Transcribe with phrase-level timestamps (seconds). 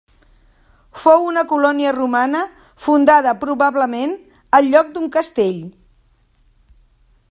[1.01, 2.41] Fou una colònia romana
[2.87, 4.19] fundada probablement
[4.61, 5.63] al lloc d'un castell.